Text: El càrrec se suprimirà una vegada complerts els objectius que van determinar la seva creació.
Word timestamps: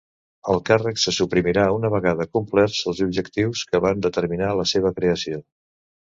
El 0.51 0.61
càrrec 0.69 1.01
se 1.01 1.11
suprimirà 1.17 1.65
una 1.75 1.91
vegada 1.97 2.27
complerts 2.39 2.81
els 2.93 3.03
objectius 3.07 3.63
que 3.75 3.83
van 3.85 4.03
determinar 4.09 4.51
la 4.63 4.67
seva 4.75 4.95
creació. 4.99 5.41